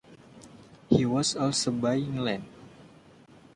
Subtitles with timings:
[0.89, 2.45] He was also buying land.